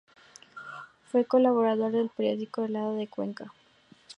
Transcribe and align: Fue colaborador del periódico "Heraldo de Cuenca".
Fue 1.11 1.25
colaborador 1.25 1.91
del 1.91 2.09
periódico 2.09 2.63
"Heraldo 2.65 2.95
de 2.95 3.07
Cuenca". 3.07 3.53